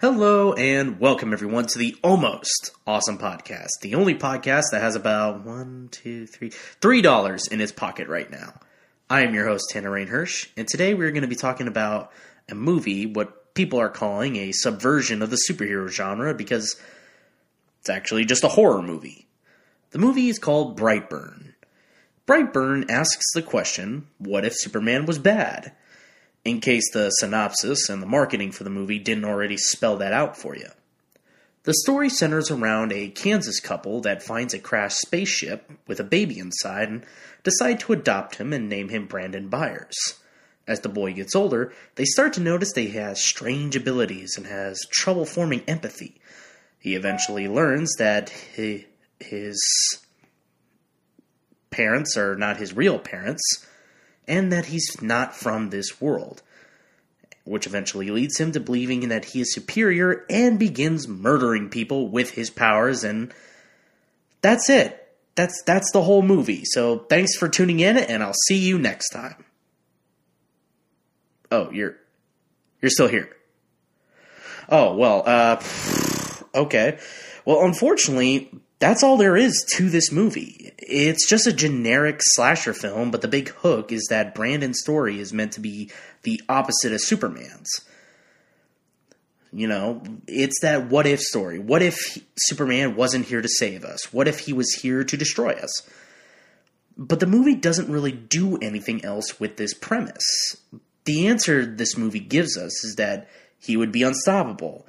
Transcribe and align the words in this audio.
Hello 0.00 0.54
and 0.54 0.98
welcome 0.98 1.34
everyone 1.34 1.66
to 1.66 1.78
the 1.78 1.94
Almost 2.02 2.70
Awesome 2.86 3.18
Podcast, 3.18 3.68
the 3.82 3.94
only 3.96 4.14
podcast 4.14 4.70
that 4.70 4.80
has 4.80 4.96
about 4.96 5.44
one, 5.44 5.90
two, 5.90 6.26
three, 6.26 6.48
three 6.48 7.02
dollars 7.02 7.46
in 7.48 7.60
its 7.60 7.72
pocket 7.72 8.08
right 8.08 8.30
now. 8.30 8.54
I 9.10 9.24
am 9.24 9.34
your 9.34 9.46
host 9.46 9.66
Tanner 9.70 9.90
Rainhirsch, 9.90 10.48
and 10.56 10.66
today 10.66 10.94
we're 10.94 11.10
going 11.10 11.20
to 11.22 11.28
be 11.28 11.36
talking 11.36 11.68
about 11.68 12.10
a 12.48 12.54
movie, 12.54 13.04
what 13.04 13.52
people 13.52 13.78
are 13.78 13.90
calling 13.90 14.36
a 14.36 14.52
subversion 14.52 15.20
of 15.20 15.28
the 15.28 15.42
superhero 15.46 15.90
genre, 15.90 16.32
because 16.32 16.80
it's 17.80 17.90
actually 17.90 18.24
just 18.24 18.44
a 18.44 18.48
horror 18.48 18.80
movie. 18.80 19.28
The 19.90 19.98
movie 19.98 20.30
is 20.30 20.38
called 20.38 20.78
Brightburn. 20.80 21.51
Brightburn 22.26 22.90
asks 22.90 23.32
the 23.34 23.42
question, 23.42 24.06
what 24.18 24.44
if 24.44 24.54
Superman 24.56 25.06
was 25.06 25.18
bad? 25.18 25.72
in 26.44 26.60
case 26.60 26.90
the 26.92 27.10
synopsis 27.10 27.88
and 27.88 28.02
the 28.02 28.06
marketing 28.06 28.52
for 28.52 28.64
the 28.64 28.70
movie 28.70 28.98
didn't 28.98 29.24
already 29.24 29.56
spell 29.56 29.96
that 29.98 30.12
out 30.12 30.36
for 30.36 30.56
you. 30.56 30.68
The 31.64 31.74
story 31.74 32.08
centers 32.08 32.50
around 32.50 32.92
a 32.92 33.08
Kansas 33.08 33.60
couple 33.60 34.00
that 34.00 34.22
finds 34.22 34.52
a 34.52 34.58
crashed 34.58 34.98
spaceship 34.98 35.70
with 35.86 36.00
a 36.00 36.04
baby 36.04 36.40
inside 36.40 36.88
and 36.88 37.06
decide 37.44 37.78
to 37.80 37.92
adopt 37.92 38.36
him 38.36 38.52
and 38.52 38.68
name 38.68 38.88
him 38.88 39.06
Brandon 39.06 39.48
Breyer. 39.48 39.88
As 40.66 40.80
the 40.80 40.88
boy 40.88 41.12
gets 41.12 41.36
older, 41.36 41.72
they 41.94 42.04
start 42.04 42.32
to 42.34 42.40
notice 42.40 42.72
that 42.72 42.80
he 42.80 42.90
has 42.90 43.22
strange 43.22 43.76
abilities 43.76 44.36
and 44.36 44.46
has 44.46 44.80
trouble 44.90 45.24
forming 45.24 45.62
empathy. 45.68 46.20
He 46.80 46.96
eventually 46.96 47.46
learns 47.46 47.92
that 47.98 48.30
he, 48.30 48.86
his 49.20 49.60
parents 51.72 52.16
are 52.16 52.36
not 52.36 52.58
his 52.58 52.76
real 52.76 52.98
parents, 52.98 53.66
and 54.28 54.52
that 54.52 54.66
he's 54.66 55.02
not 55.02 55.34
from 55.34 55.70
this 55.70 56.00
world, 56.00 56.42
which 57.44 57.66
eventually 57.66 58.10
leads 58.10 58.38
him 58.38 58.52
to 58.52 58.60
believing 58.60 59.08
that 59.08 59.26
he 59.26 59.40
is 59.40 59.52
superior 59.52 60.24
and 60.30 60.58
begins 60.58 61.08
murdering 61.08 61.68
people 61.68 62.08
with 62.08 62.30
his 62.30 62.50
powers 62.50 63.02
and 63.02 63.32
that's 64.42 64.68
it. 64.68 64.98
That's 65.34 65.62
that's 65.64 65.90
the 65.92 66.02
whole 66.02 66.22
movie. 66.22 66.62
So 66.64 66.98
thanks 66.98 67.36
for 67.36 67.48
tuning 67.48 67.80
in 67.80 67.96
and 67.96 68.22
I'll 68.22 68.34
see 68.46 68.58
you 68.58 68.78
next 68.78 69.10
time. 69.10 69.44
Oh, 71.50 71.70
you're 71.70 71.96
you're 72.80 72.90
still 72.90 73.08
here. 73.08 73.34
Oh, 74.68 74.94
well, 74.94 75.22
uh 75.26 75.62
okay. 76.54 76.98
Well, 77.44 77.64
unfortunately, 77.64 78.50
that's 78.82 79.04
all 79.04 79.16
there 79.16 79.36
is 79.36 79.64
to 79.76 79.88
this 79.88 80.10
movie. 80.10 80.72
It's 80.76 81.28
just 81.28 81.46
a 81.46 81.52
generic 81.52 82.16
slasher 82.20 82.74
film, 82.74 83.12
but 83.12 83.22
the 83.22 83.28
big 83.28 83.50
hook 83.50 83.92
is 83.92 84.08
that 84.10 84.34
Brandon's 84.34 84.80
story 84.80 85.20
is 85.20 85.32
meant 85.32 85.52
to 85.52 85.60
be 85.60 85.92
the 86.24 86.42
opposite 86.48 86.92
of 86.92 87.00
Superman's. 87.00 87.70
You 89.52 89.68
know, 89.68 90.02
it's 90.26 90.58
that 90.62 90.88
what 90.88 91.06
if 91.06 91.20
story. 91.20 91.60
What 91.60 91.80
if 91.80 91.96
Superman 92.36 92.96
wasn't 92.96 93.26
here 93.26 93.40
to 93.40 93.48
save 93.48 93.84
us? 93.84 94.12
What 94.12 94.26
if 94.26 94.40
he 94.40 94.52
was 94.52 94.72
here 94.72 95.04
to 95.04 95.16
destroy 95.16 95.52
us? 95.52 95.88
But 96.98 97.20
the 97.20 97.26
movie 97.26 97.54
doesn't 97.54 97.88
really 97.88 98.10
do 98.10 98.56
anything 98.56 99.04
else 99.04 99.38
with 99.38 99.58
this 99.58 99.74
premise. 99.74 100.56
The 101.04 101.28
answer 101.28 101.64
this 101.64 101.96
movie 101.96 102.18
gives 102.18 102.56
us 102.58 102.82
is 102.82 102.96
that 102.96 103.28
he 103.60 103.76
would 103.76 103.92
be 103.92 104.02
unstoppable. 104.02 104.88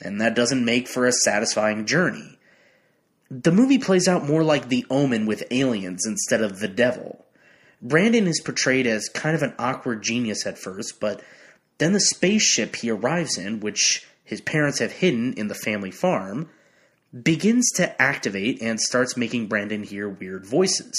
And 0.00 0.22
that 0.22 0.34
doesn't 0.34 0.64
make 0.64 0.88
for 0.88 1.04
a 1.04 1.12
satisfying 1.12 1.84
journey 1.84 2.38
the 3.30 3.52
movie 3.52 3.78
plays 3.78 4.06
out 4.06 4.26
more 4.26 4.42
like 4.42 4.68
The 4.68 4.86
Omen 4.90 5.26
with 5.26 5.44
aliens 5.50 6.06
instead 6.06 6.42
of 6.42 6.60
the 6.60 6.68
devil. 6.68 7.24
Brandon 7.80 8.26
is 8.26 8.40
portrayed 8.40 8.86
as 8.86 9.08
kind 9.08 9.34
of 9.34 9.42
an 9.42 9.54
awkward 9.58 10.02
genius 10.02 10.46
at 10.46 10.58
first, 10.58 11.00
but 11.00 11.22
then 11.78 11.92
the 11.92 12.00
spaceship 12.00 12.76
he 12.76 12.90
arrives 12.90 13.36
in, 13.36 13.60
which 13.60 14.06
his 14.24 14.40
parents 14.40 14.78
have 14.78 14.92
hidden 14.92 15.34
in 15.34 15.48
the 15.48 15.54
family 15.54 15.90
farm, 15.90 16.48
begins 17.22 17.70
to 17.72 18.00
activate 18.00 18.60
and 18.62 18.80
starts 18.80 19.16
making 19.16 19.46
Brandon 19.46 19.82
hear 19.82 20.08
weird 20.08 20.46
voices. 20.46 20.92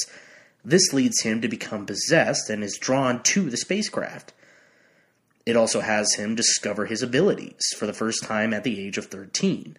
This 0.63 0.93
leads 0.93 1.21
him 1.21 1.41
to 1.41 1.47
become 1.47 1.85
possessed 1.85 2.49
and 2.49 2.63
is 2.63 2.77
drawn 2.77 3.21
to 3.23 3.49
the 3.49 3.57
spacecraft. 3.57 4.33
It 5.45 5.55
also 5.55 5.81
has 5.81 6.15
him 6.15 6.35
discover 6.35 6.85
his 6.85 7.03
abilities 7.03 7.61
for 7.77 7.85
the 7.85 7.93
first 7.93 8.23
time 8.23 8.53
at 8.53 8.63
the 8.63 8.79
age 8.79 8.97
of 8.97 9.05
13 9.05 9.77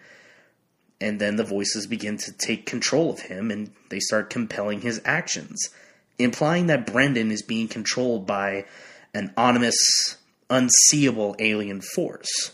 and 1.01 1.21
then 1.21 1.37
the 1.37 1.45
voices 1.45 1.87
begin 1.87 2.17
to 2.19 2.33
take 2.33 2.67
control 2.67 3.11
of 3.11 3.21
him 3.21 3.51
and 3.51 3.71
they 3.91 4.01
start 4.01 4.31
compelling 4.31 4.81
his 4.81 5.01
actions, 5.05 5.69
implying 6.19 6.67
that 6.67 6.87
Brendan 6.87 7.31
is 7.31 7.43
being 7.43 7.69
controlled 7.69 8.27
by 8.27 8.65
an 9.15 9.33
ominous, 9.37 9.77
unseeable 10.49 11.37
alien 11.39 11.81
force. 11.81 12.53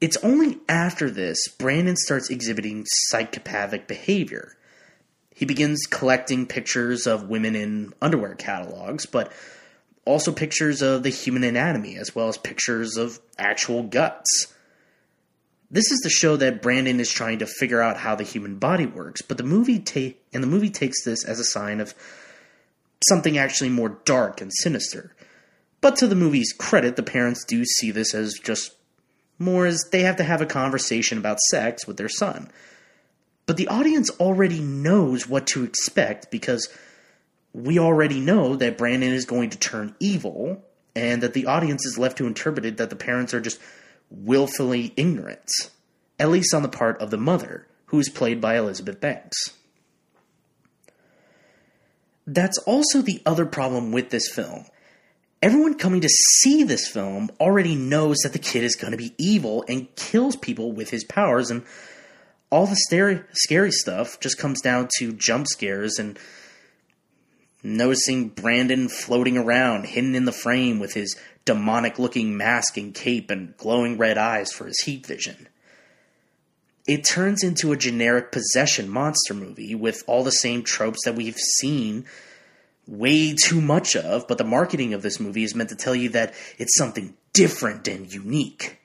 It's 0.00 0.16
only 0.18 0.58
after 0.68 1.10
this 1.10 1.48
Brandon 1.48 1.96
starts 1.96 2.28
exhibiting 2.28 2.84
psychopathic 2.86 3.86
behavior. 3.88 4.56
He 5.34 5.46
begins 5.46 5.86
collecting 5.86 6.46
pictures 6.46 7.06
of 7.06 7.28
women 7.28 7.56
in 7.56 7.92
underwear 8.02 8.34
catalogs, 8.34 9.06
but 9.06 9.32
also 10.04 10.30
pictures 10.32 10.82
of 10.82 11.02
the 11.02 11.10
human 11.10 11.42
anatomy, 11.42 11.96
as 11.96 12.14
well 12.14 12.28
as 12.28 12.36
pictures 12.36 12.96
of 12.96 13.18
actual 13.38 13.82
guts. 13.82 14.53
This 15.74 15.90
is 15.90 16.02
the 16.02 16.08
show 16.08 16.36
that 16.36 16.62
Brandon 16.62 17.00
is 17.00 17.10
trying 17.10 17.40
to 17.40 17.46
figure 17.46 17.82
out 17.82 17.96
how 17.96 18.14
the 18.14 18.22
human 18.22 18.60
body 18.60 18.86
works, 18.86 19.22
but 19.22 19.38
the 19.38 19.42
movie 19.42 19.80
ta- 19.80 20.16
and 20.32 20.40
the 20.40 20.46
movie 20.46 20.70
takes 20.70 21.02
this 21.02 21.24
as 21.24 21.40
a 21.40 21.44
sign 21.44 21.80
of 21.80 21.96
something 23.08 23.36
actually 23.36 23.70
more 23.70 23.98
dark 24.04 24.40
and 24.40 24.52
sinister. 24.54 25.16
But 25.80 25.96
to 25.96 26.06
the 26.06 26.14
movie's 26.14 26.52
credit, 26.52 26.94
the 26.94 27.02
parents 27.02 27.44
do 27.44 27.64
see 27.64 27.90
this 27.90 28.14
as 28.14 28.34
just 28.34 28.76
more 29.40 29.66
as 29.66 29.84
they 29.90 30.02
have 30.02 30.14
to 30.18 30.22
have 30.22 30.40
a 30.40 30.46
conversation 30.46 31.18
about 31.18 31.40
sex 31.40 31.88
with 31.88 31.96
their 31.96 32.08
son. 32.08 32.52
But 33.44 33.56
the 33.56 33.66
audience 33.66 34.10
already 34.20 34.60
knows 34.60 35.28
what 35.28 35.48
to 35.48 35.64
expect 35.64 36.30
because 36.30 36.68
we 37.52 37.80
already 37.80 38.20
know 38.20 38.54
that 38.54 38.78
Brandon 38.78 39.12
is 39.12 39.24
going 39.24 39.50
to 39.50 39.58
turn 39.58 39.96
evil 39.98 40.64
and 40.94 41.20
that 41.24 41.34
the 41.34 41.46
audience 41.46 41.84
is 41.84 41.98
left 41.98 42.18
to 42.18 42.28
interpret 42.28 42.64
it 42.64 42.76
that 42.76 42.90
the 42.90 42.96
parents 42.96 43.34
are 43.34 43.40
just 43.40 43.58
willfully 44.10 44.92
ignorant, 44.96 45.50
at 46.18 46.30
least 46.30 46.54
on 46.54 46.62
the 46.62 46.68
part 46.68 47.00
of 47.00 47.10
the 47.10 47.16
mother, 47.16 47.66
who 47.86 47.98
is 47.98 48.08
played 48.08 48.40
by 48.40 48.56
Elizabeth 48.56 49.00
Banks. 49.00 49.36
That's 52.26 52.58
also 52.58 53.02
the 53.02 53.22
other 53.26 53.46
problem 53.46 53.92
with 53.92 54.10
this 54.10 54.28
film. 54.32 54.64
Everyone 55.42 55.74
coming 55.74 56.00
to 56.00 56.08
see 56.08 56.62
this 56.62 56.88
film 56.88 57.30
already 57.38 57.74
knows 57.74 58.16
that 58.22 58.32
the 58.32 58.38
kid 58.38 58.64
is 58.64 58.76
going 58.76 58.92
to 58.92 58.96
be 58.96 59.14
evil 59.18 59.62
and 59.68 59.94
kills 59.94 60.36
people 60.36 60.72
with 60.72 60.88
his 60.88 61.04
powers, 61.04 61.50
and 61.50 61.64
all 62.50 62.66
the 62.66 62.76
scary, 62.76 63.20
scary 63.32 63.70
stuff 63.70 64.18
just 64.20 64.38
comes 64.38 64.62
down 64.62 64.88
to 64.98 65.12
jump 65.12 65.46
scares 65.46 65.98
and 65.98 66.18
noticing 67.64 68.28
Brandon 68.28 68.88
floating 68.88 69.38
around, 69.38 69.86
hidden 69.86 70.14
in 70.14 70.26
the 70.26 70.32
frame 70.32 70.78
with 70.78 70.92
his 70.92 71.16
demonic 71.44 71.98
looking 71.98 72.36
mask 72.36 72.76
and 72.76 72.94
cape 72.94 73.30
and 73.30 73.56
glowing 73.56 73.96
red 73.98 74.18
eyes 74.18 74.52
for 74.52 74.66
his 74.66 74.80
heat 74.80 75.06
vision. 75.06 75.48
It 76.86 77.04
turns 77.04 77.42
into 77.42 77.72
a 77.72 77.76
generic 77.76 78.30
possession 78.30 78.90
monster 78.90 79.32
movie 79.32 79.74
with 79.74 80.04
all 80.06 80.22
the 80.22 80.30
same 80.30 80.62
tropes 80.62 81.00
that 81.06 81.16
we've 81.16 81.38
seen 81.38 82.04
way 82.86 83.34
too 83.34 83.62
much 83.62 83.96
of, 83.96 84.28
but 84.28 84.36
the 84.36 84.44
marketing 84.44 84.92
of 84.92 85.00
this 85.00 85.18
movie 85.18 85.44
is 85.44 85.54
meant 85.54 85.70
to 85.70 85.76
tell 85.76 85.94
you 85.94 86.10
that 86.10 86.34
it's 86.58 86.76
something 86.76 87.16
different 87.32 87.88
and 87.88 88.12
unique. 88.12 88.78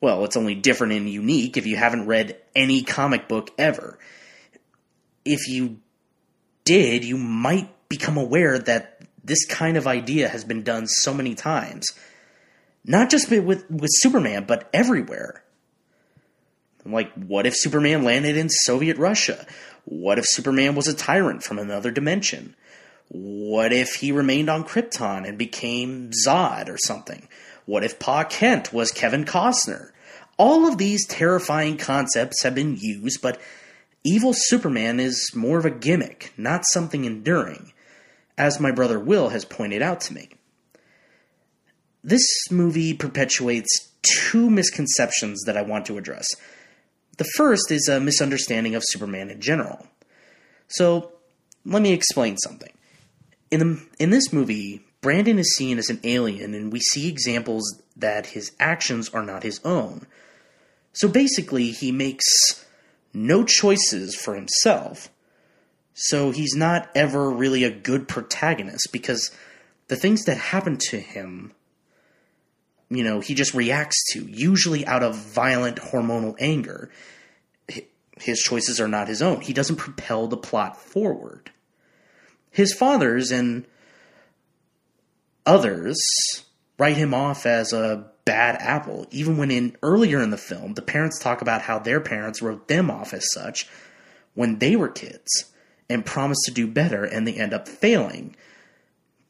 Well, 0.00 0.24
it's 0.24 0.36
only 0.36 0.56
different 0.56 0.92
and 0.92 1.08
unique 1.08 1.56
if 1.56 1.66
you 1.66 1.76
haven't 1.76 2.06
read 2.06 2.36
any 2.56 2.82
comic 2.82 3.28
book 3.28 3.52
ever. 3.56 3.98
If 5.24 5.48
you 5.48 5.78
did, 6.64 7.04
you 7.04 7.16
might 7.16 7.70
become 7.88 8.16
aware 8.16 8.58
that 8.58 9.02
this 9.26 9.44
kind 9.44 9.76
of 9.76 9.86
idea 9.86 10.28
has 10.28 10.44
been 10.44 10.62
done 10.62 10.86
so 10.86 11.12
many 11.12 11.34
times. 11.34 11.86
Not 12.84 13.10
just 13.10 13.30
with, 13.30 13.68
with 13.68 13.90
Superman, 13.94 14.44
but 14.44 14.70
everywhere. 14.72 15.42
Like, 16.84 17.12
what 17.14 17.46
if 17.46 17.56
Superman 17.56 18.04
landed 18.04 18.36
in 18.36 18.48
Soviet 18.48 18.96
Russia? 18.96 19.44
What 19.84 20.18
if 20.20 20.24
Superman 20.28 20.76
was 20.76 20.86
a 20.86 20.94
tyrant 20.94 21.42
from 21.42 21.58
another 21.58 21.90
dimension? 21.90 22.54
What 23.08 23.72
if 23.72 23.94
he 23.94 24.12
remained 24.12 24.48
on 24.48 24.64
Krypton 24.64 25.26
and 25.28 25.36
became 25.36 26.12
Zod 26.24 26.68
or 26.68 26.78
something? 26.78 27.26
What 27.64 27.82
if 27.82 27.98
Pa 27.98 28.22
Kent 28.22 28.72
was 28.72 28.92
Kevin 28.92 29.24
Costner? 29.24 29.90
All 30.38 30.68
of 30.68 30.78
these 30.78 31.06
terrifying 31.06 31.76
concepts 31.78 32.44
have 32.44 32.54
been 32.54 32.76
used, 32.76 33.20
but 33.20 33.40
evil 34.04 34.32
Superman 34.32 35.00
is 35.00 35.32
more 35.34 35.58
of 35.58 35.64
a 35.64 35.70
gimmick, 35.70 36.32
not 36.36 36.64
something 36.66 37.04
enduring 37.04 37.72
as 38.38 38.60
my 38.60 38.70
brother 38.70 38.98
Will 38.98 39.30
has 39.30 39.44
pointed 39.44 39.82
out 39.82 40.00
to 40.02 40.14
me. 40.14 40.30
This 42.04 42.24
movie 42.50 42.94
perpetuates 42.94 43.90
two 44.02 44.48
misconceptions 44.50 45.42
that 45.44 45.56
I 45.56 45.62
want 45.62 45.86
to 45.86 45.98
address. 45.98 46.28
The 47.18 47.28
first 47.36 47.70
is 47.70 47.88
a 47.88 47.98
misunderstanding 48.00 48.74
of 48.74 48.82
Superman 48.86 49.30
in 49.30 49.40
general. 49.40 49.86
So, 50.68 51.12
let 51.64 51.82
me 51.82 51.92
explain 51.92 52.36
something. 52.36 52.72
In 53.50 53.60
the 53.60 53.86
in 53.98 54.10
this 54.10 54.32
movie, 54.32 54.84
Brandon 55.00 55.38
is 55.38 55.54
seen 55.54 55.78
as 55.78 55.88
an 55.88 56.00
alien, 56.04 56.54
and 56.54 56.72
we 56.72 56.80
see 56.80 57.08
examples 57.08 57.82
that 57.96 58.26
his 58.26 58.52
actions 58.58 59.08
are 59.10 59.22
not 59.22 59.42
his 59.42 59.60
own. 59.64 60.06
So 60.92 61.08
basically, 61.08 61.70
he 61.70 61.92
makes 61.92 62.24
no 63.12 63.44
choices 63.44 64.14
for 64.14 64.34
himself. 64.34 65.08
So 65.98 66.30
he's 66.30 66.54
not 66.54 66.90
ever 66.94 67.30
really 67.30 67.64
a 67.64 67.70
good 67.70 68.06
protagonist 68.06 68.88
because 68.92 69.30
the 69.88 69.96
things 69.96 70.24
that 70.24 70.36
happen 70.36 70.76
to 70.90 71.00
him, 71.00 71.54
you 72.90 73.02
know, 73.02 73.20
he 73.20 73.34
just 73.34 73.54
reacts 73.54 74.12
to, 74.12 74.20
usually 74.26 74.86
out 74.86 75.02
of 75.02 75.16
violent 75.16 75.78
hormonal 75.78 76.36
anger. 76.38 76.90
His 78.18 78.40
choices 78.40 78.78
are 78.78 78.88
not 78.88 79.08
his 79.08 79.22
own. 79.22 79.40
He 79.40 79.54
doesn't 79.54 79.76
propel 79.76 80.26
the 80.26 80.36
plot 80.36 80.76
forward. 80.76 81.50
His 82.50 82.74
fathers 82.74 83.30
and 83.32 83.66
others 85.46 85.98
write 86.78 86.98
him 86.98 87.14
off 87.14 87.46
as 87.46 87.72
a 87.72 88.10
bad 88.26 88.56
apple, 88.60 89.06
even 89.10 89.38
when 89.38 89.50
in 89.50 89.74
earlier 89.82 90.20
in 90.20 90.28
the 90.28 90.36
film, 90.36 90.74
the 90.74 90.82
parents 90.82 91.18
talk 91.18 91.40
about 91.40 91.62
how 91.62 91.78
their 91.78 92.00
parents 92.00 92.42
wrote 92.42 92.68
them 92.68 92.90
off 92.90 93.14
as 93.14 93.26
such 93.32 93.66
when 94.34 94.58
they 94.58 94.76
were 94.76 94.88
kids 94.90 95.54
and 95.88 96.04
promise 96.04 96.38
to 96.44 96.52
do 96.52 96.66
better 96.66 97.04
and 97.04 97.26
they 97.26 97.34
end 97.34 97.54
up 97.54 97.68
failing. 97.68 98.36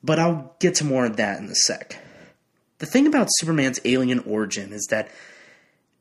But 0.02 0.18
I'll 0.18 0.54
get 0.58 0.76
to 0.76 0.84
more 0.84 1.06
of 1.06 1.16
that 1.16 1.38
in 1.40 1.46
a 1.46 1.54
sec. 1.54 1.98
The 2.78 2.86
thing 2.86 3.06
about 3.06 3.28
Superman's 3.38 3.80
alien 3.84 4.20
origin 4.20 4.72
is 4.72 4.86
that 4.90 5.10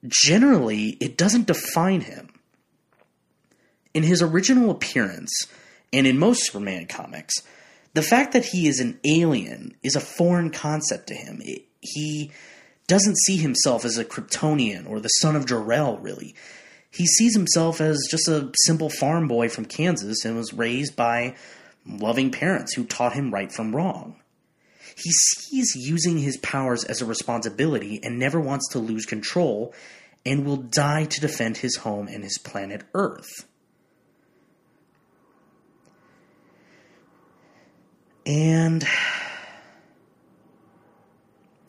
generally 0.08 0.98
it 1.00 1.18
doesn't 1.18 1.48
define 1.48 2.02
him. 2.02 2.30
In 3.94 4.04
his 4.04 4.22
original 4.22 4.72
appearance, 4.72 5.32
and 5.94 6.06
in 6.06 6.20
most 6.20 6.46
Superman 6.46 6.86
comics, 6.86 7.34
the 7.94 8.02
fact 8.02 8.34
that 8.34 8.46
he 8.46 8.68
is 8.68 8.82
an 8.82 9.00
alien 9.06 9.74
is 9.82 9.96
a 9.96 10.02
foreign 10.02 10.52
concept 10.52 11.08
to 11.08 11.16
him. 11.16 11.42
he 11.80 12.32
doesn't 12.88 13.18
see 13.20 13.38
himself 13.38 13.86
as 13.86 13.98
a 13.98 14.06
Kryptonian 14.06 14.88
or 14.88 15.00
the 15.00 15.08
son 15.08 15.36
of 15.36 15.46
Jor-El, 15.46 15.98
really. 15.98 16.36
He 16.96 17.06
sees 17.06 17.36
himself 17.36 17.82
as 17.82 18.08
just 18.10 18.30
a 18.30 18.52
simple 18.64 18.90
farm 18.90 19.28
boy 19.28 19.50
from 19.50 19.66
Kansas 19.66 20.24
and 20.24 20.38
was 20.38 20.54
raised 20.54 20.96
by 20.96 21.36
loving 21.86 22.32
parents 22.32 22.74
who 22.74 22.86
taught 22.86 23.14
him 23.14 23.34
right 23.34 23.52
from 23.52 23.76
wrong. 23.76 24.16
He 24.96 25.12
sees 25.12 25.76
using 25.76 26.20
his 26.20 26.38
powers 26.38 26.86
as 26.86 27.02
a 27.02 27.06
responsibility 27.06 28.00
and 28.02 28.18
never 28.18 28.40
wants 28.40 28.70
to 28.70 28.80
lose 28.80 29.06
control 29.06 29.74
and 30.26 30.46
will 30.46 30.56
die 30.56 31.04
to 31.04 31.20
defend 31.20 31.58
his 31.58 31.76
home 31.76 32.08
and 32.08 32.24
his 32.24 32.38
planet 32.38 32.84
Earth. 32.94 33.46
And 38.26 38.88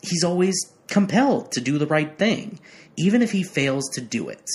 he's 0.03 0.23
always 0.23 0.55
compelled 0.87 1.51
to 1.53 1.61
do 1.61 1.79
the 1.79 1.87
right 1.87 2.17
thing, 2.17 2.61
even 2.97 3.23
if 3.23 3.33
he 3.33 3.43
fails 3.43 3.91
to 3.95 4.01
do 4.01 4.29
it. 4.29 4.49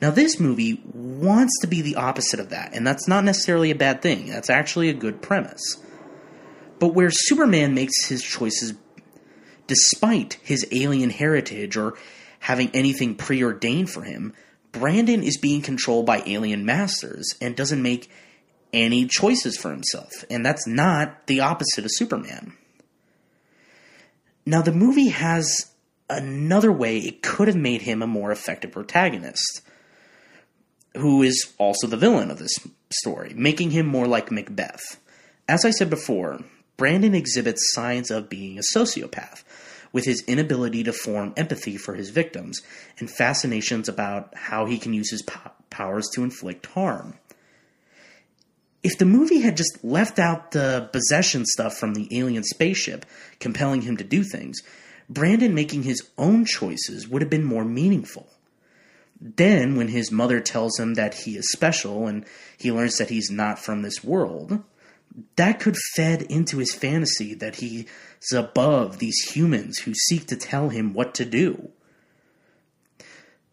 Now, 0.00 0.10
this 0.10 0.38
movie 0.38 0.80
wants 0.92 1.52
to 1.60 1.66
be 1.66 1.82
the 1.82 1.96
opposite 1.96 2.38
of 2.38 2.50
that, 2.50 2.72
and 2.72 2.86
that's 2.86 3.08
not 3.08 3.24
necessarily 3.24 3.70
a 3.70 3.76
bad 3.76 4.00
thing. 4.00 4.26
That's 4.26 4.50
actually 4.50 4.88
a 4.88 4.94
good 4.94 5.20
premise. 5.20 5.78
But 6.78 6.94
where 6.94 7.10
Superman 7.10 7.74
makes 7.74 8.06
his 8.06 8.22
choices 8.22 8.74
despite 9.66 10.38
his 10.42 10.66
alien 10.72 11.10
heritage 11.10 11.76
or 11.76 11.96
having 12.40 12.70
anything 12.72 13.16
preordained 13.16 13.90
for 13.90 14.02
him, 14.02 14.32
Brandon 14.72 15.22
is 15.22 15.38
being 15.38 15.62
controlled 15.62 16.06
by 16.06 16.22
alien 16.26 16.64
masters 16.64 17.34
and 17.40 17.56
doesn't 17.56 17.82
make 17.82 18.10
any 18.72 19.06
choices 19.06 19.56
for 19.56 19.70
himself. 19.70 20.24
And 20.30 20.44
that's 20.44 20.66
not 20.66 21.26
the 21.26 21.40
opposite 21.40 21.84
of 21.84 21.90
Superman. 21.92 22.52
Now, 24.46 24.62
the 24.62 24.72
movie 24.72 25.08
has 25.08 25.72
another 26.08 26.72
way 26.72 26.98
it 26.98 27.22
could 27.22 27.48
have 27.48 27.56
made 27.56 27.82
him 27.82 28.02
a 28.02 28.06
more 28.06 28.32
effective 28.32 28.72
protagonist, 28.72 29.62
who 30.98 31.22
is 31.22 31.52
also 31.58 31.86
the 31.86 31.96
villain 31.96 32.30
of 32.30 32.38
this 32.38 32.54
story, 32.90 33.32
making 33.34 33.70
him 33.70 33.86
more 33.86 34.06
like 34.06 34.30
Macbeth. 34.30 34.98
As 35.48 35.64
I 35.64 35.70
said 35.70 35.90
before, 35.90 36.40
Brandon 36.76 37.14
exhibits 37.14 37.72
signs 37.72 38.10
of 38.10 38.28
being 38.28 38.58
a 38.58 38.62
sociopath, 38.62 39.42
with 39.92 40.04
his 40.04 40.22
inability 40.26 40.84
to 40.84 40.92
form 40.92 41.32
empathy 41.36 41.76
for 41.76 41.94
his 41.94 42.10
victims 42.10 42.60
and 42.98 43.10
fascinations 43.10 43.88
about 43.88 44.34
how 44.36 44.66
he 44.66 44.78
can 44.78 44.92
use 44.92 45.10
his 45.10 45.22
po- 45.22 45.50
powers 45.70 46.06
to 46.14 46.22
inflict 46.22 46.66
harm 46.66 47.14
if 48.82 48.98
the 48.98 49.04
movie 49.04 49.40
had 49.40 49.56
just 49.56 49.82
left 49.82 50.18
out 50.18 50.52
the 50.52 50.88
possession 50.92 51.44
stuff 51.44 51.76
from 51.76 51.94
the 51.94 52.08
alien 52.16 52.44
spaceship, 52.44 53.04
compelling 53.40 53.82
him 53.82 53.96
to 53.96 54.04
do 54.04 54.22
things, 54.22 54.58
Brandon 55.08 55.54
making 55.54 55.82
his 55.82 56.08
own 56.16 56.44
choices 56.44 57.08
would 57.08 57.22
have 57.22 57.30
been 57.30 57.44
more 57.44 57.64
meaningful. 57.64 58.28
Then, 59.20 59.76
when 59.76 59.88
his 59.88 60.12
mother 60.12 60.40
tells 60.40 60.78
him 60.78 60.94
that 60.94 61.14
he 61.14 61.36
is 61.36 61.50
special 61.50 62.06
and 62.06 62.24
he 62.56 62.70
learns 62.70 62.96
that 62.98 63.10
he's 63.10 63.30
not 63.30 63.58
from 63.58 63.82
this 63.82 64.04
world, 64.04 64.62
that 65.36 65.58
could 65.58 65.76
fed 65.96 66.22
into 66.22 66.58
his 66.58 66.74
fantasy 66.74 67.34
that 67.34 67.56
he's 67.56 67.86
above 68.32 68.98
these 68.98 69.18
humans 69.34 69.78
who 69.78 69.92
seek 69.94 70.26
to 70.26 70.36
tell 70.36 70.68
him 70.68 70.94
what 70.94 71.14
to 71.14 71.24
do. 71.24 71.70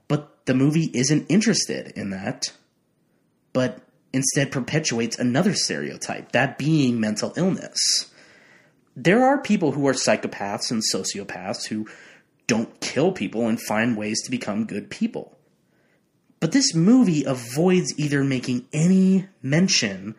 But 0.07 0.45
the 0.45 0.53
movie 0.53 0.91
isn't 0.93 1.25
interested 1.29 1.93
in 1.95 2.11
that. 2.11 2.51
But 3.53 3.79
instead 4.13 4.51
perpetuates 4.51 5.17
another 5.17 5.53
stereotype, 5.53 6.31
that 6.31 6.57
being 6.57 6.99
mental 6.99 7.33
illness. 7.35 7.79
There 8.95 9.25
are 9.25 9.41
people 9.41 9.71
who 9.71 9.87
are 9.87 9.93
psychopaths 9.93 10.71
and 10.71 10.83
sociopaths 10.93 11.67
who 11.67 11.87
don't 12.47 12.79
kill 12.79 13.11
people 13.11 13.47
and 13.47 13.59
find 13.59 13.97
ways 13.97 14.21
to 14.23 14.31
become 14.31 14.65
good 14.65 14.89
people. 14.89 15.34
But 16.39 16.51
this 16.51 16.75
movie 16.75 17.23
avoids 17.23 17.97
either 17.97 18.23
making 18.23 18.67
any 18.73 19.27
mention 19.41 20.15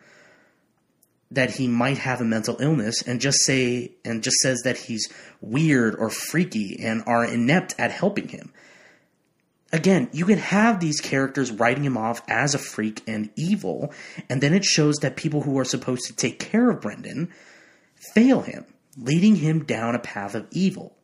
that 1.29 1.51
he 1.51 1.67
might 1.67 1.97
have 1.97 2.21
a 2.21 2.25
mental 2.25 2.57
illness 2.59 3.01
and 3.01 3.19
just 3.19 3.39
say 3.41 3.91
and 4.05 4.23
just 4.23 4.37
says 4.37 4.61
that 4.63 4.77
he's 4.77 5.07
weird 5.41 5.95
or 5.95 6.09
freaky 6.09 6.77
and 6.81 7.03
are 7.05 7.25
inept 7.25 7.75
at 7.77 7.91
helping 7.91 8.29
him 8.29 8.51
again, 9.71 10.09
you 10.11 10.25
can 10.25 10.37
have 10.37 10.79
these 10.79 10.99
characters 11.01 11.51
writing 11.51 11.83
him 11.83 11.97
off 11.97 12.21
as 12.27 12.53
a 12.53 12.59
freak 12.59 13.03
and 13.07 13.29
evil, 13.35 13.93
and 14.29 14.41
then 14.41 14.53
it 14.53 14.65
shows 14.65 14.97
that 14.97 15.15
people 15.15 15.41
who 15.41 15.57
are 15.59 15.65
supposed 15.65 16.05
to 16.05 16.15
take 16.15 16.39
care 16.39 16.69
of 16.69 16.81
Brendan 16.81 17.29
fail 18.13 18.41
him, 18.41 18.65
leading 18.97 19.35
him 19.35 19.63
down 19.63 19.95
a 19.95 19.99
path 19.99 20.35
of 20.35 20.47
evil. 20.51 20.95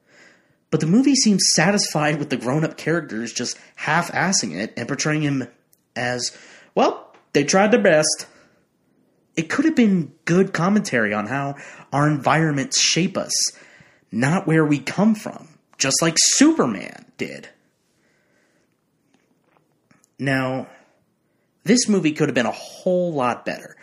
But 0.73 0.79
the 0.79 0.87
movie 0.87 1.13
seems 1.13 1.51
satisfied 1.53 2.17
with 2.17 2.31
the 2.31 2.35
grown 2.35 2.65
up 2.65 2.77
characters 2.77 3.31
just 3.31 3.59
half 3.75 4.11
assing 4.11 4.55
it 4.55 4.73
and 4.75 4.87
portraying 4.87 5.21
him 5.21 5.47
as, 5.95 6.35
well, 6.73 7.15
they 7.33 7.43
tried 7.43 7.69
their 7.69 7.79
best. 7.79 8.25
It 9.35 9.51
could 9.51 9.65
have 9.65 9.75
been 9.75 10.13
good 10.25 10.51
commentary 10.51 11.13
on 11.13 11.27
how 11.27 11.57
our 11.91 12.07
environments 12.07 12.81
shape 12.81 13.19
us, 13.19 13.31
not 14.11 14.47
where 14.47 14.65
we 14.65 14.79
come 14.79 15.13
from, 15.13 15.47
just 15.77 16.01
like 16.01 16.15
Superman 16.17 17.05
did. 17.19 17.49
Now, 20.17 20.69
this 21.65 21.87
movie 21.87 22.13
could 22.13 22.29
have 22.29 22.35
been 22.35 22.47
a 22.47 22.51
whole 22.51 23.13
lot 23.13 23.45
better 23.45 23.77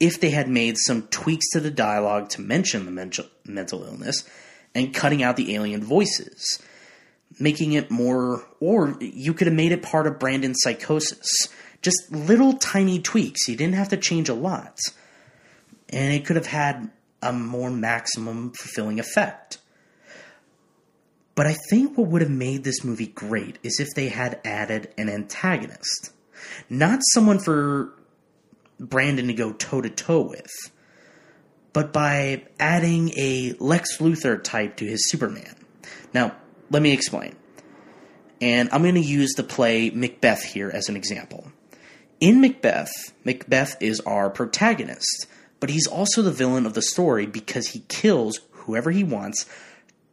if 0.00 0.18
they 0.18 0.30
had 0.30 0.48
made 0.48 0.78
some 0.78 1.02
tweaks 1.08 1.50
to 1.50 1.60
the 1.60 1.70
dialogue 1.70 2.30
to 2.30 2.40
mention 2.40 2.86
the 2.86 3.26
mental, 3.44 3.84
illness 3.84 4.26
and 4.74 4.94
cutting 4.94 5.22
out 5.22 5.36
the 5.36 5.54
alien 5.54 5.82
voices, 5.82 6.60
making 7.38 7.72
it 7.72 7.90
more, 7.90 8.44
or 8.60 8.96
you 9.00 9.34
could 9.34 9.46
have 9.46 9.56
made 9.56 9.72
it 9.72 9.82
part 9.82 10.06
of 10.06 10.18
Brandon's 10.18 10.58
psychosis. 10.62 11.48
Just 11.82 12.10
little 12.10 12.54
tiny 12.54 13.00
tweaks. 13.00 13.48
You 13.48 13.56
didn't 13.56 13.76
have 13.76 13.90
to 13.90 13.96
change 13.96 14.28
a 14.28 14.34
lot. 14.34 14.78
And 15.90 16.12
it 16.12 16.26
could 16.26 16.36
have 16.36 16.46
had 16.46 16.90
a 17.22 17.32
more 17.32 17.70
maximum 17.70 18.52
fulfilling 18.52 18.98
effect. 18.98 19.58
But 21.34 21.46
I 21.46 21.56
think 21.70 21.96
what 21.96 22.08
would 22.08 22.22
have 22.22 22.30
made 22.30 22.64
this 22.64 22.82
movie 22.82 23.06
great 23.06 23.58
is 23.62 23.78
if 23.78 23.88
they 23.94 24.08
had 24.08 24.40
added 24.44 24.92
an 24.98 25.08
antagonist. 25.08 26.12
Not 26.68 27.00
someone 27.12 27.38
for 27.38 27.92
Brandon 28.80 29.28
to 29.28 29.34
go 29.34 29.52
toe 29.52 29.80
to 29.80 29.88
toe 29.90 30.22
with, 30.22 30.50
but 31.78 31.92
by 31.92 32.42
adding 32.58 33.12
a 33.16 33.54
Lex 33.60 33.98
Luthor 33.98 34.42
type 34.42 34.78
to 34.78 34.84
his 34.84 35.08
Superman. 35.08 35.54
Now, 36.12 36.34
let 36.70 36.82
me 36.82 36.90
explain. 36.90 37.36
And 38.40 38.68
I'm 38.72 38.82
going 38.82 38.96
to 38.96 39.00
use 39.00 39.34
the 39.36 39.44
play 39.44 39.90
Macbeth 39.90 40.42
here 40.42 40.72
as 40.74 40.88
an 40.88 40.96
example. 40.96 41.52
In 42.18 42.40
Macbeth, 42.40 42.90
Macbeth 43.22 43.80
is 43.80 44.00
our 44.00 44.28
protagonist, 44.28 45.28
but 45.60 45.70
he's 45.70 45.86
also 45.86 46.20
the 46.20 46.32
villain 46.32 46.66
of 46.66 46.74
the 46.74 46.82
story 46.82 47.26
because 47.26 47.68
he 47.68 47.84
kills 47.86 48.40
whoever 48.50 48.90
he 48.90 49.04
wants 49.04 49.46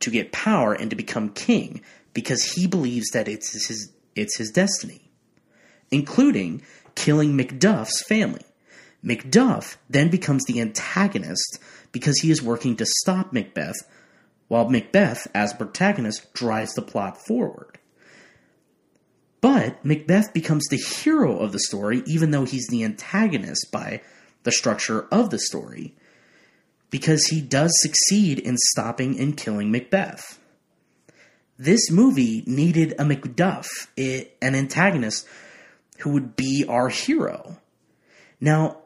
to 0.01 0.11
get 0.11 0.31
power 0.31 0.71
and 0.71 0.91
to 0.91 0.95
become 0.95 1.29
king 1.29 1.81
because 2.13 2.43
he 2.43 2.67
believes 2.67 3.09
that 3.09 3.27
it's 3.27 3.67
his 3.67 3.91
it's 4.15 4.37
his 4.37 4.51
destiny, 4.51 5.09
including 5.89 6.61
killing 6.93 7.35
Macduff's 7.35 8.03
family, 8.03 8.45
Macduff 9.05 9.77
then 9.89 10.09
becomes 10.09 10.43
the 10.45 10.59
antagonist 10.59 11.59
because 11.91 12.19
he 12.19 12.31
is 12.31 12.41
working 12.41 12.75
to 12.77 12.85
stop 12.85 13.31
Macbeth, 13.31 13.75
while 14.47 14.69
Macbeth, 14.69 15.27
as 15.33 15.53
protagonist, 15.53 16.33
drives 16.33 16.73
the 16.73 16.81
plot 16.81 17.23
forward. 17.25 17.79
But 19.41 19.85
Macbeth 19.85 20.33
becomes 20.33 20.65
the 20.67 20.77
hero 20.77 21.37
of 21.37 21.51
the 21.51 21.59
story, 21.59 22.01
even 22.07 22.31
though 22.31 22.45
he's 22.45 22.67
the 22.67 22.83
antagonist 22.83 23.71
by 23.71 24.01
the 24.43 24.51
structure 24.51 25.07
of 25.11 25.29
the 25.29 25.39
story, 25.39 25.95
because 26.89 27.27
he 27.27 27.41
does 27.41 27.71
succeed 27.81 28.39
in 28.39 28.57
stopping 28.57 29.19
and 29.19 29.37
killing 29.37 29.71
Macbeth. 29.71 30.39
This 31.57 31.91
movie 31.91 32.43
needed 32.47 32.93
a 32.93 33.03
Macduff, 33.03 33.67
an 33.97 34.55
antagonist 34.55 35.27
who 35.99 36.09
would 36.11 36.35
be 36.35 36.65
our 36.67 36.89
hero. 36.89 37.57
Now, 38.41 38.79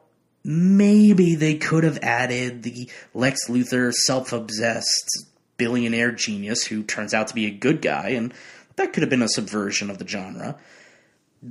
maybe 0.50 1.36
they 1.36 1.54
could 1.54 1.84
have 1.84 2.00
added 2.02 2.64
the 2.64 2.90
Lex 3.14 3.48
Luthor 3.50 3.94
self 3.94 4.34
obsessed 4.34 5.28
billionaire 5.58 6.12
genius 6.12 6.66
who 6.66 6.82
turns 6.82 7.14
out 7.14 7.28
to 7.28 7.36
be 7.36 7.46
a 7.46 7.52
good 7.52 7.84
guy, 7.84 8.10
and 8.10 8.34
that 8.76 8.92
could 8.92 9.04
have 9.04 9.12
been 9.12 9.22
a 9.22 9.28
subversion 9.28 9.92
of 9.92 10.00
the 10.00 10.08
genre. 10.08 10.58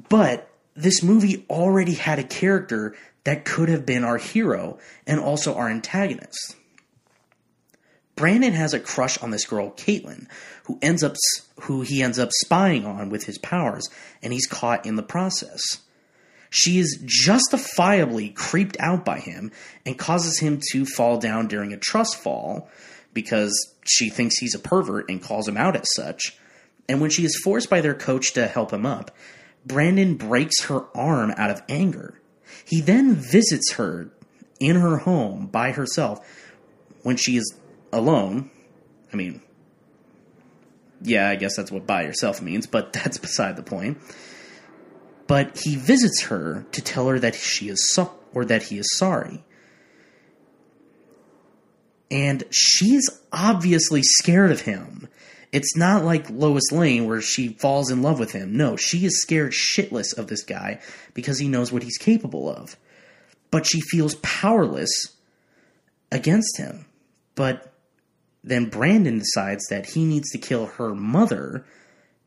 But 0.09 0.51
this 0.75 1.01
movie 1.01 1.47
already 1.49 1.95
had 1.95 2.19
a 2.19 2.25
character 2.25 2.97
that 3.23 3.45
could 3.45 3.69
have 3.69 3.87
been 3.87 4.03
our 4.03 4.19
hero 4.19 4.79
and 5.07 5.21
also 5.21 5.55
our 5.55 5.69
antagonist. 5.69 6.57
Brandon 8.17 8.53
has 8.53 8.75
a 8.75 8.81
crush 8.81 9.17
on 9.23 9.31
this 9.31 9.47
girl, 9.47 9.71
Caitlin, 9.71 10.27
who 10.65 10.77
ends 10.83 11.05
up 11.05 11.15
who 11.63 11.83
he 11.83 12.03
ends 12.03 12.19
up 12.19 12.31
spying 12.33 12.85
on 12.85 13.11
with 13.11 13.27
his 13.27 13.39
powers, 13.39 13.89
and 14.25 14.33
he's 14.33 14.49
caught 14.49 14.85
in 14.87 14.97
the 14.97 15.05
process. 15.05 15.79
She 16.51 16.79
is 16.79 17.03
justifiably 17.05 18.31
creeped 18.31 18.77
out 18.81 19.05
by 19.05 19.19
him 19.19 19.53
and 19.85 19.99
causes 19.99 20.39
him 20.39 20.61
to 20.73 20.87
fall 20.87 21.19
down 21.19 21.49
during 21.49 21.73
a 21.73 21.77
trust 21.77 22.17
fall 22.17 22.71
because 23.13 23.53
she 23.85 24.11
thinks 24.11 24.39
he's 24.39 24.55
a 24.55 24.59
pervert 24.59 25.11
and 25.11 25.23
calls 25.23 25.49
him 25.49 25.57
out 25.57 25.77
as 25.77 25.89
such. 25.95 26.37
And 26.89 27.01
when 27.01 27.11
she 27.11 27.25
is 27.25 27.41
forced 27.45 27.69
by 27.69 27.81
their 27.81 27.95
coach 27.95 28.33
to 28.33 28.47
help 28.47 28.73
him 28.73 28.87
up, 28.87 29.11
Brandon 29.67 30.15
breaks 30.15 30.65
her 30.65 30.85
arm 30.97 31.33
out 31.37 31.51
of 31.51 31.63
anger. 31.69 32.21
He 32.65 32.81
then 32.81 33.15
visits 33.15 33.73
her 33.73 34.11
in 34.61 34.77
her 34.77 34.99
home 34.99 35.47
by 35.47 35.73
herself 35.73 36.21
when 37.03 37.17
she 37.17 37.37
is 37.37 37.55
alone. 37.93 38.51
I 39.13 39.17
mean, 39.17 39.43
yeah, 41.03 41.29
I 41.29 41.37
guess 41.37 41.57
that's 41.57 41.71
what 41.71 41.87
by 41.87 42.03
yourself 42.03 42.41
means, 42.41 42.67
but 42.67 42.93
that's 42.93 43.19
beside 43.19 43.57
the 43.57 43.63
point. 43.63 43.99
But 45.29 45.61
he 45.63 45.77
visits 45.77 46.23
her 46.23 46.67
to 46.73 46.83
tell 46.83 47.07
her 47.07 47.21
that 47.21 47.37
she 47.37 47.69
is 47.69 47.93
so- 47.93 48.19
or 48.33 48.45
that 48.47 48.65
he 48.65 48.79
is 48.79 48.97
sorry. 48.97 49.45
And 52.11 52.43
she's 52.51 53.09
obviously 53.33 54.03
scared 54.03 54.51
of 54.51 54.63
him. 54.63 55.07
It's 55.53 55.77
not 55.77 56.05
like 56.05 56.29
Lois 56.31 56.73
Lane 56.73 57.07
where 57.07 57.21
she 57.21 57.49
falls 57.61 57.91
in 57.91 58.03
love 58.03 58.19
with 58.19 58.33
him. 58.33 58.57
No, 58.57 58.77
she 58.77 59.05
is 59.05 59.23
scared 59.23 59.53
shitless 59.53 60.17
of 60.17 60.27
this 60.27 60.43
guy 60.43 60.81
because 61.15 61.39
he 61.39 61.49
knows 61.49 61.71
what 61.71 61.83
he's 61.83 61.99
capable 61.99 62.51
of. 62.51 62.77
But 63.51 63.67
she 63.67 63.81
feels 63.81 64.17
powerless 64.17 64.91
against 66.11 66.59
him. 66.59 66.87
But 67.35 67.73
then 68.43 68.71
Brandon 68.71 69.19
decides 69.19 69.67
that 69.69 69.91
he 69.91 70.05
needs 70.05 70.31
to 70.31 70.39
kill 70.39 70.67
her 70.67 70.95
mother 70.95 71.65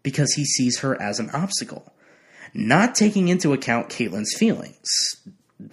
because 0.03 0.33
he 0.33 0.45
sees 0.45 0.79
her 0.79 0.99
as 1.01 1.19
an 1.19 1.29
obstacle, 1.31 1.93
not 2.53 2.95
taking 2.95 3.27
into 3.27 3.53
account 3.53 3.89
Caitlin's 3.89 4.35
feelings, 4.37 4.87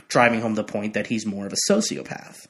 driving 0.08 0.40
home 0.40 0.54
the 0.54 0.64
point 0.64 0.94
that 0.94 1.08
he's 1.08 1.26
more 1.26 1.46
of 1.46 1.52
a 1.52 1.72
sociopath. 1.72 2.46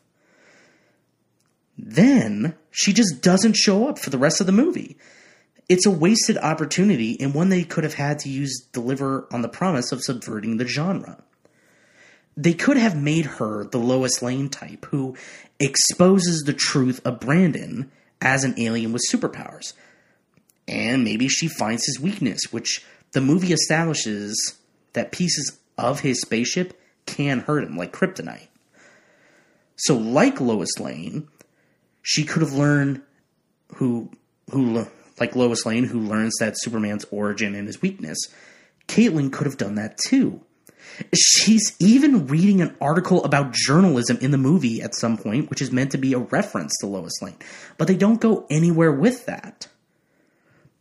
Then 1.79 2.55
she 2.71 2.93
just 2.93 3.23
doesn't 3.23 3.57
show 3.57 3.89
up 3.89 3.99
for 3.99 4.11
the 4.11 4.19
rest 4.19 4.41
of 4.41 4.47
the 4.47 4.53
movie. 4.53 4.97
It's 5.69 5.87
a 5.87 5.91
wasted 5.91 6.37
opportunity 6.39 7.17
and 7.21 7.35
one 7.35 7.51
they 7.51 7.63
could 7.63 7.85
have 7.85 7.95
had 7.95 8.19
to 8.21 8.29
use 8.29 8.67
deliver 8.73 9.29
on 9.31 9.43
the 9.43 9.49
promise 9.49 9.93
of 9.93 10.03
subverting 10.03 10.57
the 10.57 10.67
genre. 10.67 11.23
They 12.37 12.55
could 12.55 12.77
have 12.77 12.97
made 12.97 13.27
her 13.27 13.65
the 13.65 13.79
Lois 13.79 14.23
Lane 14.23 14.49
type 14.49 14.87
who 14.87 15.17
exposes 15.61 16.43
the 16.43 16.53
truth 16.53 17.01
of 17.05 17.21
Brandon 17.21 17.91
as 18.21 18.45
an 18.45 18.55
alien 18.59 18.93
with 18.93 19.03
superpowers. 19.11 19.73
And 20.67 21.05
maybe 21.05 21.29
she 21.29 21.49
finds 21.49 21.87
his 21.87 22.01
weakness, 22.01 22.53
which 22.53 22.85
the 23.13 23.21
movie 23.21 23.53
establishes 23.53 24.59
that 24.93 25.13
pieces 25.13 25.59
of 25.77 26.01
his 26.01 26.21
spaceship 26.21 26.79
can 27.07 27.41
hurt 27.41 27.65
him, 27.65 27.77
like 27.77 27.93
kryptonite. 27.93 28.49
So, 29.77 29.97
like 29.97 30.41
Lois 30.41 30.79
Lane, 30.79 31.29
she 32.03 32.25
could 32.25 32.43
have 32.43 32.53
learned 32.53 33.03
who 33.77 34.11
who 34.51 34.87
like 35.21 35.37
Lois 35.37 35.65
Lane, 35.67 35.85
who 35.85 36.01
learns 36.01 36.35
that 36.41 36.59
Superman's 36.59 37.05
origin 37.11 37.55
and 37.55 37.67
his 37.67 37.83
weakness. 37.83 38.19
Caitlin 38.87 39.33
could 39.33 39.47
have 39.47 39.59
done 39.59 39.75
that 39.77 39.99
too. 39.99 40.41
She's 41.15 41.77
even 41.79 42.27
reading 42.27 42.61
an 42.61 42.77
article 42.81 43.25
about 43.25 43.53
journalism 43.53 44.19
in 44.21 44.31
the 44.31 44.39
movie 44.39 44.83
at 44.83 44.95
some 44.95 45.17
point, 45.17 45.51
which 45.51 45.63
is 45.63 45.71
meant 45.71 45.93
to 45.93 45.99
be 45.99 46.13
a 46.13 46.19
reference 46.19 46.73
to 46.81 46.87
Lois 46.87 47.21
Lane, 47.23 47.37
but 47.77 47.87
they 47.87 47.97
don't 47.97 48.21
go 48.21 48.47
anywhere 48.51 48.93
with 48.93 49.27
that. 49.27 49.69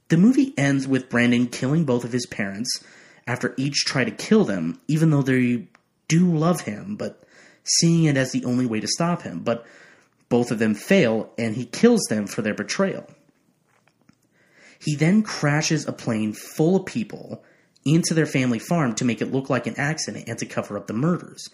The 0.09 0.17
movie 0.17 0.53
ends 0.57 0.87
with 0.87 1.09
Brandon 1.09 1.47
killing 1.47 1.83
both 1.83 2.03
of 2.03 2.13
his 2.13 2.25
parents 2.25 2.83
after 3.25 3.53
each 3.57 3.83
try 3.85 4.05
to 4.05 4.11
kill 4.11 4.45
them, 4.45 4.79
even 4.87 5.09
though 5.09 5.21
they 5.21 5.67
do 6.07 6.25
love 6.25 6.61
him, 6.61 6.95
but 6.95 7.23
seeing 7.63 8.05
it 8.05 8.15
as 8.15 8.31
the 8.31 8.45
only 8.45 8.65
way 8.65 8.79
to 8.79 8.87
stop 8.87 9.23
him. 9.23 9.39
But 9.39 9.65
both 10.29 10.51
of 10.51 10.59
them 10.59 10.75
fail, 10.75 11.31
and 11.37 11.55
he 11.55 11.65
kills 11.65 12.01
them 12.09 12.27
for 12.27 12.41
their 12.41 12.53
betrayal. 12.53 13.07
He 14.79 14.95
then 14.95 15.23
crashes 15.23 15.87
a 15.87 15.93
plane 15.93 16.33
full 16.33 16.77
of 16.77 16.85
people 16.85 17.43
into 17.83 18.13
their 18.13 18.25
family 18.25 18.59
farm 18.59 18.93
to 18.95 19.05
make 19.05 19.21
it 19.21 19.31
look 19.31 19.49
like 19.49 19.67
an 19.67 19.75
accident 19.77 20.25
and 20.27 20.37
to 20.39 20.45
cover 20.45 20.77
up 20.77 20.87
the 20.87 20.93
murders. 20.93 21.49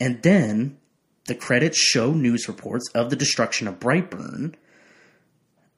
And 0.00 0.22
then 0.22 0.78
the 1.26 1.34
credits 1.34 1.78
show 1.78 2.12
news 2.12 2.48
reports 2.48 2.88
of 2.94 3.10
the 3.10 3.16
destruction 3.16 3.68
of 3.68 3.78
Brightburn 3.78 4.54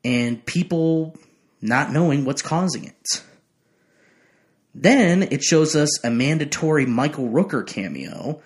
and 0.02 0.44
people 0.44 1.16
not 1.64 1.90
knowing 1.90 2.26
what's 2.26 2.42
causing 2.42 2.85
it. 2.85 3.23
Then 4.75 5.23
it 5.23 5.42
shows 5.42 5.75
us 5.75 6.04
a 6.04 6.11
mandatory 6.11 6.85
Michael 6.85 7.30
Rooker 7.30 7.66
cameo 7.66 8.42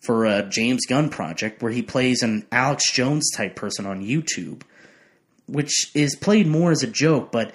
for 0.00 0.24
a 0.24 0.48
James 0.48 0.86
Gunn 0.86 1.10
project 1.10 1.62
where 1.62 1.72
he 1.72 1.82
plays 1.82 2.22
an 2.22 2.46
Alex 2.50 2.90
Jones 2.90 3.30
type 3.34 3.54
person 3.54 3.84
on 3.84 4.02
YouTube, 4.02 4.62
which 5.46 5.94
is 5.94 6.16
played 6.16 6.46
more 6.46 6.72
as 6.72 6.82
a 6.82 6.86
joke, 6.86 7.30
but 7.30 7.54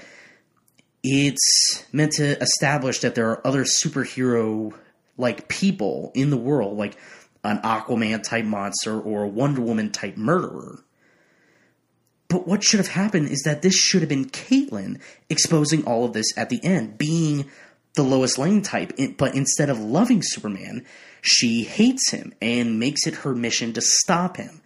it's 1.03 1.85
meant 1.91 2.11
to 2.13 2.39
establish 2.39 2.99
that 2.99 3.15
there 3.15 3.29
are 3.31 3.47
other 3.47 3.63
superhero 3.63 4.73
like 5.17 5.47
people 5.47 6.11
in 6.13 6.29
the 6.29 6.37
world, 6.37 6.77
like 6.77 6.95
an 7.43 7.59
Aquaman 7.59 8.21
type 8.21 8.45
monster 8.45 8.99
or 8.99 9.23
a 9.23 9.27
Wonder 9.27 9.61
Woman 9.61 9.91
type 9.91 10.17
murderer. 10.17 10.83
But 12.29 12.47
what 12.47 12.63
should 12.63 12.79
have 12.79 12.89
happened 12.89 13.29
is 13.29 13.41
that 13.43 13.63
this 13.63 13.75
should 13.75 14.01
have 14.01 14.09
been 14.09 14.29
Caitlin 14.29 15.01
exposing 15.29 15.83
all 15.83 16.05
of 16.05 16.13
this 16.13 16.37
at 16.37 16.49
the 16.49 16.63
end, 16.63 16.97
being 16.97 17.49
the 17.95 18.03
Lois 18.03 18.37
Lane 18.37 18.61
type, 18.61 18.93
but 19.17 19.35
instead 19.35 19.69
of 19.69 19.79
loving 19.79 20.21
Superman, 20.23 20.85
she 21.21 21.63
hates 21.63 22.11
him 22.11 22.33
and 22.41 22.79
makes 22.79 23.07
it 23.07 23.15
her 23.15 23.33
mission 23.33 23.73
to 23.73 23.81
stop 23.81 24.37
him, 24.37 24.61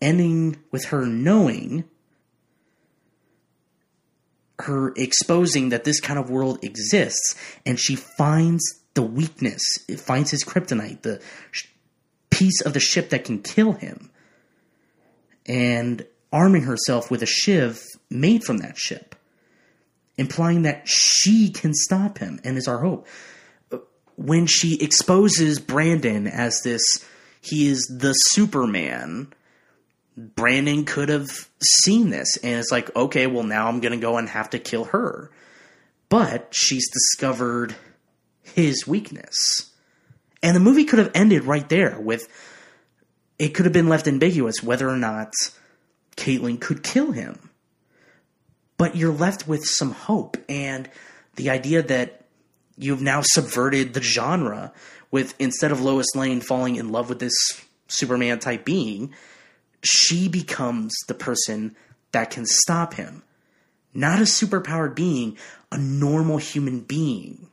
ending 0.00 0.56
with 0.72 0.86
her 0.86 1.06
knowing 1.06 1.84
her 4.60 4.94
exposing 4.96 5.68
that 5.68 5.84
this 5.84 6.00
kind 6.00 6.18
of 6.18 6.30
world 6.30 6.58
exists, 6.64 7.34
and 7.66 7.78
she 7.78 7.94
finds 7.94 8.64
the 8.94 9.02
weakness, 9.02 9.62
it 9.86 10.00
finds 10.00 10.30
his 10.30 10.44
kryptonite, 10.44 11.02
the 11.02 11.20
piece 12.30 12.62
of 12.62 12.72
the 12.72 12.80
ship 12.80 13.10
that 13.10 13.24
can 13.24 13.42
kill 13.42 13.72
him, 13.72 14.10
and 15.44 16.06
arming 16.32 16.62
herself 16.62 17.10
with 17.10 17.22
a 17.22 17.26
shiv 17.26 17.82
made 18.10 18.44
from 18.44 18.58
that 18.58 18.78
ship, 18.78 19.14
implying 20.16 20.62
that 20.62 20.82
she 20.86 21.50
can 21.50 21.72
stop 21.74 22.18
him 22.18 22.40
and 22.44 22.56
is 22.56 22.68
our 22.68 22.78
hope. 22.78 23.06
When 24.16 24.46
she 24.46 24.76
exposes 24.80 25.60
Brandon 25.60 26.26
as 26.26 26.62
this, 26.62 26.82
he 27.40 27.68
is 27.68 27.80
the 28.00 28.12
Superman 28.12 29.32
Brandon 30.16 30.84
could 30.84 31.10
have 31.10 31.50
seen 31.62 32.10
this 32.10 32.38
and 32.38 32.58
it's 32.58 32.72
like, 32.72 32.94
okay, 32.96 33.26
well, 33.26 33.42
now 33.42 33.68
I'm 33.68 33.80
going 33.80 33.92
to 33.92 33.98
go 33.98 34.16
and 34.16 34.28
have 34.28 34.50
to 34.50 34.58
kill 34.58 34.84
her. 34.84 35.30
But 36.08 36.52
she's 36.52 36.90
discovered 36.90 37.74
his 38.42 38.86
weakness. 38.86 39.36
And 40.42 40.56
the 40.56 40.60
movie 40.60 40.84
could 40.84 41.00
have 41.00 41.10
ended 41.14 41.44
right 41.44 41.68
there 41.68 41.98
with 42.00 42.28
it 43.38 43.48
could 43.48 43.66
have 43.66 43.72
been 43.72 43.88
left 43.88 44.08
ambiguous 44.08 44.62
whether 44.62 44.88
or 44.88 44.96
not 44.96 45.32
Caitlin 46.16 46.60
could 46.60 46.82
kill 46.82 47.12
him. 47.12 47.50
But 48.78 48.96
you're 48.96 49.12
left 49.12 49.48
with 49.48 49.64
some 49.64 49.92
hope 49.92 50.36
and 50.48 50.88
the 51.36 51.50
idea 51.50 51.82
that 51.82 52.24
you've 52.76 53.02
now 53.02 53.22
subverted 53.22 53.94
the 53.94 54.02
genre 54.02 54.72
with 55.10 55.34
instead 55.38 55.72
of 55.72 55.80
Lois 55.80 56.14
Lane 56.14 56.40
falling 56.40 56.76
in 56.76 56.92
love 56.92 57.08
with 57.08 57.20
this 57.20 57.34
Superman 57.88 58.38
type 58.38 58.64
being, 58.64 59.14
she 59.82 60.28
becomes 60.28 60.94
the 61.08 61.14
person 61.14 61.76
that 62.12 62.30
can 62.30 62.44
stop 62.44 62.94
him. 62.94 63.22
Not 63.94 64.18
a 64.18 64.24
superpowered 64.24 64.94
being, 64.94 65.38
a 65.72 65.78
normal 65.78 66.38
human 66.38 66.80
being. 66.80 67.48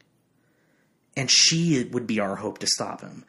And 1.16 1.30
she 1.32 1.84
would 1.92 2.08
be 2.08 2.20
our 2.20 2.36
hope 2.36 2.58
to 2.60 2.68
stop 2.68 3.02
him. 3.02 3.24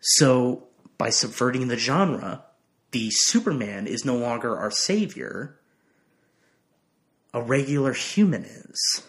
So, 0.00 0.64
by 0.98 1.10
subverting 1.10 1.68
the 1.68 1.76
genre, 1.76 2.44
the 2.92 3.10
Superman 3.10 3.86
is 3.86 4.04
no 4.04 4.16
longer 4.16 4.56
our 4.56 4.70
savior. 4.70 5.58
A 7.34 7.42
regular 7.42 7.92
human 7.92 8.44
is. 8.44 9.02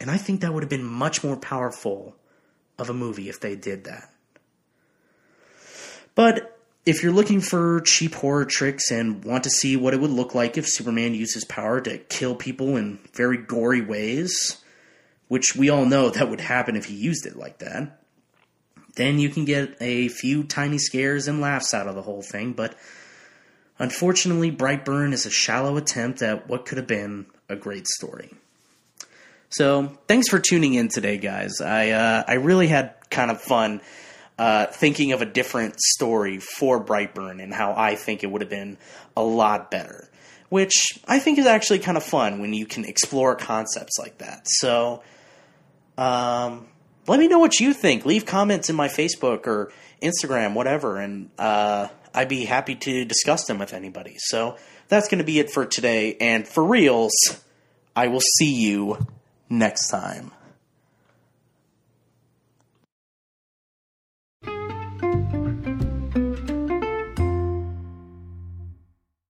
And 0.00 0.10
I 0.10 0.16
think 0.16 0.40
that 0.40 0.54
would 0.54 0.62
have 0.62 0.70
been 0.70 0.84
much 0.84 1.24
more 1.24 1.36
powerful 1.36 2.16
of 2.78 2.88
a 2.88 2.94
movie 2.94 3.28
if 3.28 3.40
they 3.40 3.56
did 3.56 3.84
that. 3.84 4.10
But 6.14 6.58
if 6.84 7.02
you're 7.02 7.12
looking 7.12 7.40
for 7.40 7.80
cheap 7.80 8.14
horror 8.14 8.44
tricks 8.44 8.90
and 8.90 9.24
want 9.24 9.44
to 9.44 9.50
see 9.50 9.76
what 9.76 9.92
it 9.92 10.00
would 10.00 10.10
look 10.10 10.34
like 10.34 10.56
if 10.56 10.68
Superman 10.68 11.14
used 11.14 11.34
his 11.34 11.44
power 11.44 11.80
to 11.80 11.98
kill 11.98 12.36
people 12.36 12.76
in 12.76 13.00
very 13.12 13.38
gory 13.38 13.80
ways, 13.80 14.62
which 15.28 15.56
we 15.56 15.68
all 15.68 15.84
know 15.84 16.10
that 16.10 16.30
would 16.30 16.40
happen 16.40 16.76
if 16.76 16.84
he 16.84 16.94
used 16.94 17.26
it 17.26 17.36
like 17.36 17.58
that, 17.58 18.00
then 18.96 19.18
you 19.18 19.28
can 19.28 19.44
get 19.44 19.76
a 19.80 20.08
few 20.08 20.42
tiny 20.44 20.78
scares 20.78 21.28
and 21.28 21.40
laughs 21.40 21.72
out 21.72 21.86
of 21.86 21.94
the 21.94 22.02
whole 22.02 22.22
thing. 22.22 22.52
But 22.52 22.74
unfortunately, 23.78 24.50
Brightburn 24.50 25.12
is 25.12 25.26
a 25.26 25.30
shallow 25.30 25.76
attempt 25.76 26.22
at 26.22 26.48
what 26.48 26.66
could 26.66 26.78
have 26.78 26.86
been 26.86 27.26
a 27.48 27.56
great 27.56 27.86
story. 27.86 28.32
So 29.48 29.96
thanks 30.08 30.28
for 30.28 30.38
tuning 30.38 30.74
in 30.74 30.88
today, 30.88 31.18
guys. 31.18 31.60
I 31.60 31.90
uh, 31.90 32.24
I 32.26 32.34
really 32.34 32.66
had 32.66 32.94
kind 33.10 33.30
of 33.30 33.40
fun 33.40 33.80
uh, 34.38 34.66
thinking 34.66 35.12
of 35.12 35.22
a 35.22 35.26
different 35.26 35.80
story 35.80 36.38
for 36.40 36.82
Brightburn 36.84 37.42
and 37.42 37.54
how 37.54 37.74
I 37.76 37.94
think 37.94 38.24
it 38.24 38.26
would 38.26 38.42
have 38.42 38.50
been 38.50 38.76
a 39.16 39.22
lot 39.22 39.70
better. 39.70 40.10
Which 40.48 41.00
I 41.06 41.18
think 41.18 41.38
is 41.38 41.46
actually 41.46 41.80
kind 41.80 41.96
of 41.96 42.04
fun 42.04 42.40
when 42.40 42.54
you 42.54 42.66
can 42.66 42.84
explore 42.84 43.34
concepts 43.34 43.98
like 43.98 44.18
that. 44.18 44.42
So, 44.44 45.02
um, 45.98 46.68
let 47.06 47.20
me 47.20 47.28
know 47.28 47.38
what 47.38 47.60
you 47.60 47.72
think. 47.72 48.04
Leave 48.04 48.26
comments 48.26 48.70
in 48.70 48.76
my 48.76 48.88
Facebook 48.88 49.46
or 49.46 49.72
Instagram, 50.02 50.54
whatever, 50.54 50.98
and 50.98 51.30
uh, 51.38 51.88
I'd 52.14 52.28
be 52.28 52.44
happy 52.44 52.74
to 52.74 53.04
discuss 53.04 53.44
them 53.44 53.58
with 53.58 53.72
anybody. 53.72 54.14
So 54.18 54.56
that's 54.88 55.08
going 55.08 55.18
to 55.18 55.24
be 55.24 55.38
it 55.38 55.50
for 55.50 55.66
today. 55.66 56.16
And 56.20 56.46
for 56.46 56.64
reals, 56.64 57.12
I 57.94 58.08
will 58.08 58.22
see 58.38 58.54
you 58.54 59.06
next 59.48 59.88
time. 59.88 60.32